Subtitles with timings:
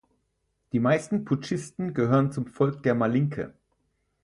[0.71, 3.53] Die meisten Putschisten gehörten zum Volk der Malinke.